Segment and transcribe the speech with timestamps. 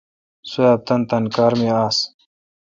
[0.51, 1.97] سواب تان تان کار می آس